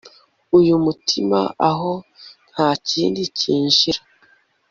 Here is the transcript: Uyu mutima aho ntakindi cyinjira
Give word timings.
Uyu 0.57 0.73
mutima 0.85 1.39
aho 1.69 1.91
ntakindi 2.51 3.21
cyinjira 3.37 4.01